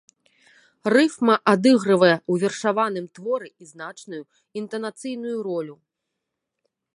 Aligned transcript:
Рыфма 0.93 1.35
адыгрывае 1.51 2.15
ў 2.15 2.33
вершаваным 2.43 3.05
творы 3.19 3.47
і 3.65 3.69
значную 3.73 4.23
інтанацыйную 4.63 5.37
ролю. 5.51 5.75